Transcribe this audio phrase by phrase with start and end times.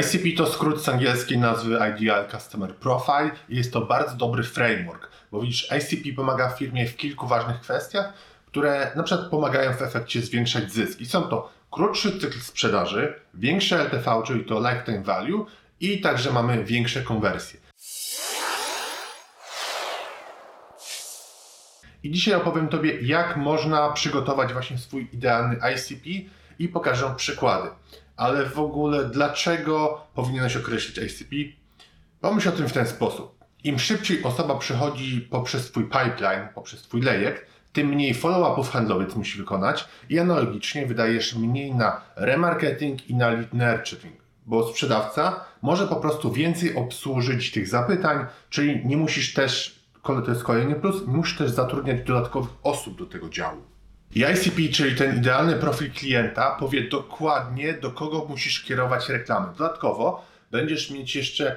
[0.00, 5.08] ICP to skrót z angielskiej nazwy Ideal Customer Profile i jest to bardzo dobry framework,
[5.32, 8.12] bo widzisz, ICP pomaga firmie w kilku ważnych kwestiach,
[8.46, 11.00] które na przykład pomagają w efekcie zwiększać zysk.
[11.00, 15.46] I są to krótszy cykl sprzedaży, większe LTV, czyli to lifetime value
[15.80, 17.60] i także mamy większe konwersje.
[22.02, 27.68] I dzisiaj opowiem Tobie, jak można przygotować właśnie swój idealny ICP i pokażę przykłady.
[28.16, 31.36] Ale w ogóle, dlaczego powinieneś określić ICP?
[32.20, 33.44] Pomyśl o tym w ten sposób.
[33.64, 39.38] Im szybciej osoba przechodzi poprzez Twój pipeline, poprzez Twój lejek, tym mniej follow-upów handlowych musi
[39.38, 45.96] wykonać i analogicznie wydajesz mniej na remarketing i na lead nurturing, bo sprzedawca może po
[45.96, 51.38] prostu więcej obsłużyć tych zapytań, czyli nie musisz też, to jest kolejny plus, nie musisz
[51.38, 53.73] też zatrudniać dodatkowych osób do tego działu.
[54.14, 59.46] I ICP, czyli ten idealny profil klienta, powie dokładnie, do kogo musisz kierować reklamy.
[59.58, 61.56] Dodatkowo będziesz mieć jeszcze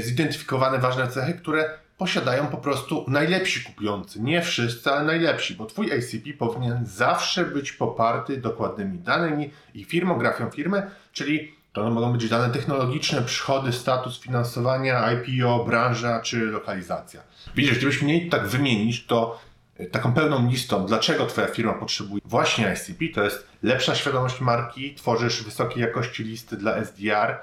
[0.00, 4.22] zidentyfikowane ważne cechy, które posiadają po prostu najlepsi kupujący.
[4.22, 10.50] Nie wszyscy, ale najlepsi, bo Twój ACP powinien zawsze być poparty dokładnymi danymi i firmografią
[10.50, 17.20] firmy, czyli to mogą być dane technologiczne, przychody, status finansowania, IPO, branża czy lokalizacja.
[17.56, 19.51] Widzisz, gdybyś mnie tak wymienić, to e,
[19.90, 25.42] taką pełną listą, dlaczego Twoja firma potrzebuje właśnie ICP, to jest lepsza świadomość marki, tworzysz
[25.42, 27.38] wysokiej jakości listy dla SDR,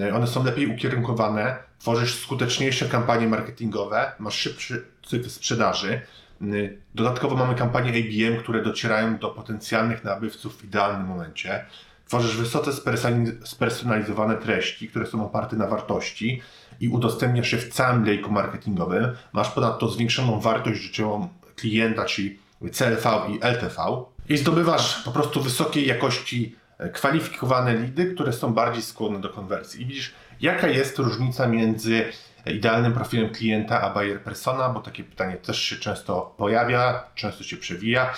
[0.00, 6.00] e, one są lepiej ukierunkowane, tworzysz skuteczniejsze kampanie marketingowe, masz szybszy cykl sprzedaży.
[6.42, 11.64] Y, dodatkowo mamy kampanie ABM, które docierają do potencjalnych nabywców w idealnym momencie.
[12.06, 12.70] Tworzysz wysoce
[13.44, 16.42] spersonalizowane treści, które są oparte na wartości
[16.80, 19.12] i udostępniasz je w całym lejku marketingowym.
[19.32, 21.28] Masz ponadto zwiększoną wartość życiową
[21.60, 22.38] klienta, czyli
[22.72, 24.04] CLV i LTV.
[24.28, 29.82] I zdobywasz po prostu wysokiej jakości e, kwalifikowane lidy, które są bardziej skłonne do konwersji.
[29.82, 32.04] I widzisz, Jaka jest różnica między
[32.46, 37.56] idealnym profilem klienta a buyer persona, bo takie pytanie też się często pojawia, często się
[37.56, 38.14] przewija.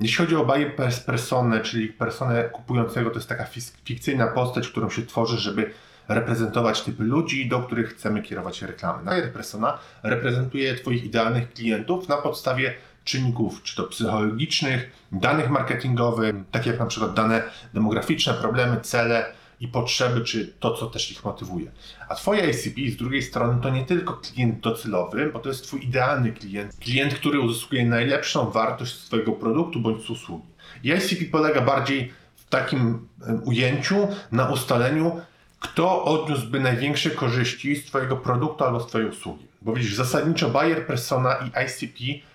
[0.00, 0.76] Jeśli chodzi o buyer
[1.06, 3.46] personę, czyli personę kupującego, to jest taka
[3.84, 5.70] fikcyjna postać, którą się tworzy, żeby
[6.08, 9.04] reprezentować typy ludzi, do których chcemy kierować reklamy.
[9.04, 12.74] Buyer persona reprezentuje Twoich idealnych klientów na podstawie
[13.04, 17.42] czynników, czy to psychologicznych, danych marketingowych, takie jak na przykład dane
[17.74, 21.70] demograficzne, problemy, cele, i potrzeby, czy to, co też ich motywuje.
[22.08, 25.84] A Twoje ICP z drugiej strony to nie tylko klient docelowy, bo to jest Twój
[25.84, 30.48] idealny klient, klient, który uzyskuje najlepszą wartość swojego produktu bądź usługi.
[30.84, 33.08] I ICP polega bardziej w takim
[33.44, 35.20] ujęciu na ustaleniu,
[35.60, 39.46] kto odniósłby największe korzyści z Twojego produktu albo z Twojej usługi.
[39.62, 42.26] Bo widzisz, zasadniczo buyer persona i ICP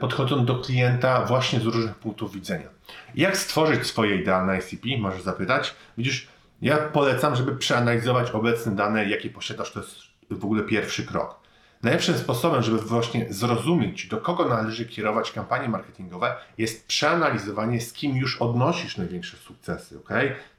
[0.00, 2.68] podchodzą do klienta właśnie z różnych punktów widzenia.
[3.14, 4.88] Jak stworzyć swoje idealne ICP?
[4.98, 5.74] Możesz zapytać.
[5.98, 6.28] Widzisz,
[6.62, 9.96] ja polecam, żeby przeanalizować obecne dane, jakie posiadasz, to jest
[10.30, 11.39] w ogóle pierwszy krok.
[11.82, 18.16] Najlepszym sposobem, żeby właśnie zrozumieć, do kogo należy kierować kampanie marketingowe, jest przeanalizowanie, z kim
[18.16, 20.10] już odnosisz największe sukcesy, ok?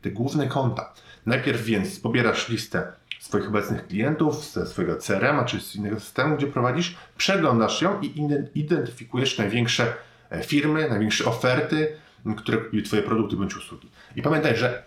[0.01, 0.93] Te główne konta.
[1.25, 6.47] Najpierw więc pobierasz listę swoich obecnych klientów ze swojego CRM-a czy z innego systemu, gdzie
[6.47, 8.13] prowadzisz, przeglądasz ją i
[8.55, 9.93] identyfikujesz największe
[10.29, 11.97] e, firmy, największe oferty,
[12.37, 13.89] które kupiły Twoje produkty bądź usługi.
[14.15, 14.83] I pamiętaj, że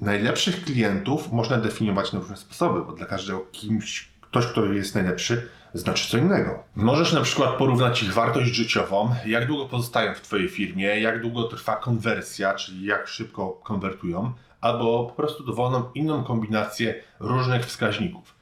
[0.00, 5.48] najlepszych klientów można definiować na różne sposoby, bo dla każdego kimś, ktoś, kto jest najlepszy,
[5.74, 6.62] znaczy co innego.
[6.76, 11.44] Możesz na przykład porównać ich wartość życiową, jak długo pozostają w Twojej firmie, jak długo
[11.44, 18.34] trwa konwersja, czyli jak szybko konwertują, albo po prostu dowolną inną kombinację różnych wskaźników.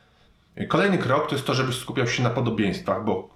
[0.68, 3.28] Kolejny krok to jest to, żebyś skupiał się na podobieństwach, bo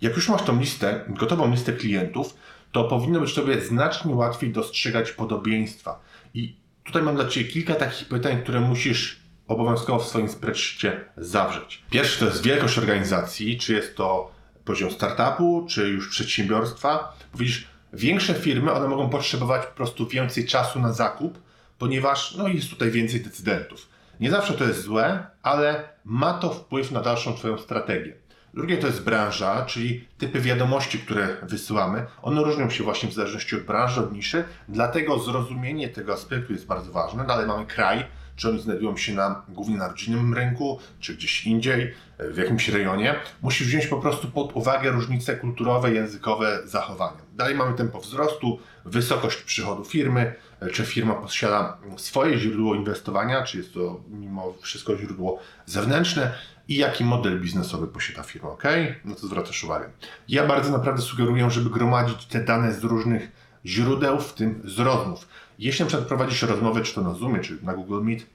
[0.00, 2.34] jak już masz tą listę, gotową listę klientów,
[2.72, 6.00] to powinno być Tobie znacznie łatwiej dostrzegać podobieństwa.
[6.34, 9.21] I Tutaj mam dla Ciebie kilka takich pytań, które musisz
[9.52, 11.82] obowiązkowo w swoim spreadsheetie zawrzeć.
[11.90, 14.30] Pierwszy to jest wielkość organizacji, czy jest to
[14.64, 17.16] poziom startupu, czy już przedsiębiorstwa.
[17.34, 21.38] Widzisz, większe firmy, one mogą potrzebować po prostu więcej czasu na zakup,
[21.78, 23.88] ponieważ no, jest tutaj więcej decydentów.
[24.20, 28.14] Nie zawsze to jest złe, ale ma to wpływ na dalszą Twoją strategię.
[28.54, 32.06] Drugie to jest branża, czyli typy wiadomości, które wysyłamy.
[32.22, 36.66] One różnią się właśnie w zależności od branży, od niszy, dlatego zrozumienie tego aspektu jest
[36.66, 37.26] bardzo ważne.
[37.26, 38.04] Dalej mamy kraj,
[38.42, 43.14] czy oni znajdują się na, głównie na rodzinnym rynku, czy gdzieś indziej, w jakimś rejonie.
[43.42, 47.22] Musisz wziąć po prostu pod uwagę różnice kulturowe, językowe, zachowania.
[47.34, 50.34] Dalej mamy tempo wzrostu, wysokość przychodu firmy,
[50.72, 56.32] czy firma posiada swoje źródło inwestowania, czy jest to mimo wszystko źródło zewnętrzne
[56.68, 58.64] i jaki model biznesowy posiada firma, ok?
[59.04, 59.90] No to zwracasz uwagę.
[60.28, 63.32] Ja bardzo naprawdę sugeruję, żeby gromadzić te dane z różnych
[63.66, 65.28] źródeł, w tym z rozmów.
[65.62, 68.26] Jeśli na przykład prowadzisz rozmowę, czy to na Zoomie, czy na Google Meet,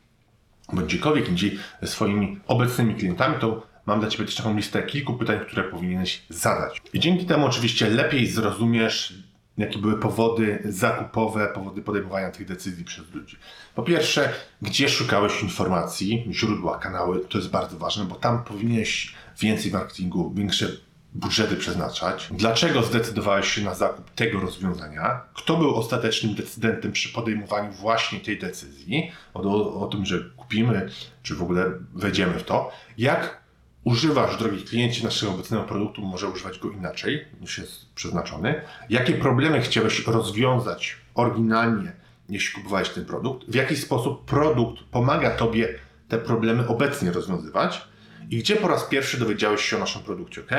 [0.73, 5.13] bądź gdziekolwiek indziej ze swoimi obecnymi klientami, to mam dla Ciebie też taką listę kilku
[5.13, 6.81] pytań, które powinieneś zadać.
[6.93, 9.13] I dzięki temu oczywiście lepiej zrozumiesz,
[9.57, 13.37] jakie były powody zakupowe, powody podejmowania tych decyzji przez ludzi.
[13.75, 19.71] Po pierwsze, gdzie szukałeś informacji, źródła, kanały, to jest bardzo ważne, bo tam powinieneś więcej
[19.71, 20.67] marketingu, większe
[21.17, 22.29] budżety przeznaczać.
[22.31, 25.21] Dlaczego zdecydowałeś się na zakup tego rozwiązania?
[25.33, 29.11] Kto był ostatecznym decydentem przy podejmowaniu właśnie tej decyzji?
[29.33, 30.89] O, o, o tym, że kupimy,
[31.23, 32.71] czy w ogóle wejdziemy w to.
[32.97, 33.41] Jak
[33.83, 38.61] używasz, drogi klienci, naszego obecnego produktu, może używać go inaczej niż jest przeznaczony.
[38.89, 41.91] Jakie problemy chciałeś rozwiązać oryginalnie,
[42.29, 43.51] jeśli kupowałeś ten produkt?
[43.51, 47.87] W jaki sposób produkt pomaga Tobie te problemy obecnie rozwiązywać?
[48.29, 50.51] I gdzie po raz pierwszy dowiedziałeś się o naszym produkcie, ok?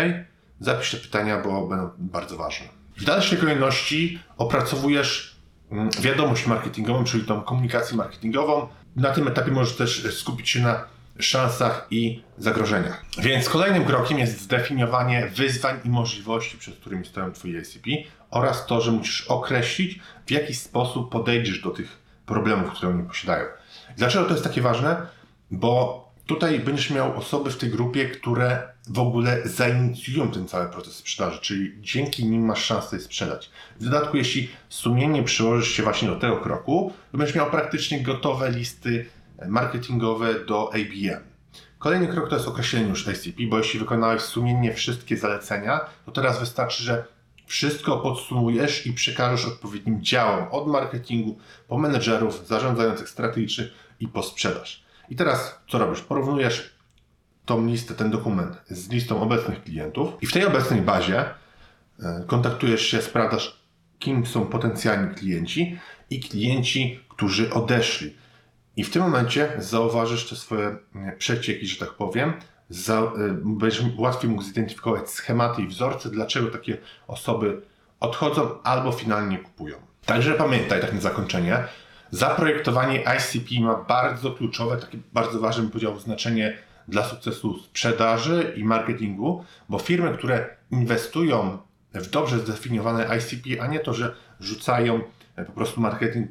[0.61, 2.67] Zapisz te pytania, bo będą bardzo ważne.
[2.97, 5.37] W dalszej kolejności opracowujesz
[5.71, 8.69] mm, wiadomość marketingową, czyli tą komunikację marketingową.
[8.97, 10.85] Na tym etapie możesz też skupić się na
[11.19, 13.05] szansach i zagrożeniach.
[13.19, 17.91] Więc kolejnym krokiem jest zdefiniowanie wyzwań i możliwości, przed którymi stoją Twoi ICP
[18.31, 23.45] oraz to, że musisz określić, w jaki sposób podejdziesz do tych problemów, które oni posiadają.
[23.97, 25.07] Dlaczego to jest takie ważne?
[25.51, 30.95] Bo tutaj będziesz miał osoby w tej grupie, które w ogóle zainicjują ten cały proces
[30.95, 33.51] sprzedaży, czyli dzięki nim masz szansę sprzedać.
[33.81, 38.51] W dodatku, jeśli sumiennie przyłożysz się właśnie do tego kroku, to będziesz miał praktycznie gotowe
[38.51, 39.07] listy
[39.49, 41.25] marketingowe do ABM.
[41.79, 46.41] Kolejny krok to jest określenie już ICP, bo jeśli wykonałeś sumiennie wszystkie zalecenia, to teraz
[46.41, 47.05] wystarczy, że
[47.47, 51.39] wszystko podsumujesz i przekażesz odpowiednim działom od marketingu
[51.69, 53.69] po menedżerów, zarządzających strategicznych
[54.01, 54.88] i po sprzedaż.
[55.11, 56.01] I teraz co robisz?
[56.01, 56.79] Porównujesz
[57.47, 61.25] tą listę, ten dokument z listą obecnych klientów i w tej obecnej bazie
[62.01, 63.63] e, kontaktujesz się, sprawdzasz,
[63.99, 65.79] kim są potencjalni klienci
[66.11, 68.17] i klienci, którzy odeszli.
[68.77, 72.33] I w tym momencie zauważysz te swoje e, przecieki, że tak powiem,
[72.69, 73.11] za, e,
[73.45, 77.63] będziesz łatwiej mógł zidentyfikować schematy i wzorce, dlaczego takie osoby
[78.01, 79.77] odchodzą albo finalnie kupują.
[80.07, 81.65] Także pamiętaj, tak na zakończenie,
[82.11, 86.59] zaprojektowanie ICP ma bardzo kluczowe, takie bardzo ważne, bym powiedział, znaczenie
[86.89, 91.59] dla sukcesu sprzedaży i marketingu, bo firmy, które inwestują
[91.95, 95.01] w dobrze zdefiniowane ICP, a nie to, że rzucają
[95.37, 96.29] e, po prostu marketing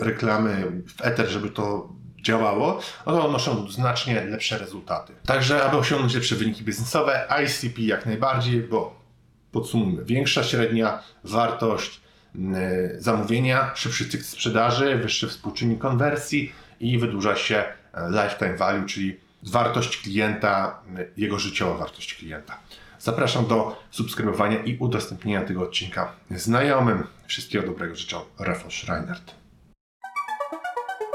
[0.00, 1.92] reklamy w Ether, żeby to
[2.22, 5.12] działało, no to znacznie lepsze rezultaty.
[5.26, 9.00] Także, aby osiągnąć lepsze wyniki biznesowe, ICP jak najbardziej, bo
[9.52, 12.00] podsumujmy, większa średnia wartość
[12.98, 19.96] zamówienia, szybszy cykl sprzedaży, wyższy współczynnik konwersji i wydłuża się e, lifetime value, czyli wartość
[19.96, 22.58] klienta, yy, jego życiowa wartość klienta.
[22.98, 27.06] Zapraszam do subskrybowania i udostępnienia tego odcinka znajomym.
[27.26, 28.16] Wszystkiego dobrego życzę.
[28.38, 29.34] Rafał Schreinert.